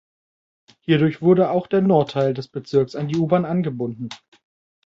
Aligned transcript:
Hierdurch 0.79 1.21
wurde 1.21 1.51
auch 1.51 1.67
der 1.67 1.81
Nordteil 1.81 2.33
des 2.33 2.47
Bezirks 2.47 2.95
an 2.95 3.07
die 3.07 3.17
U-Bahn 3.17 3.45
angebunden. 3.45 4.09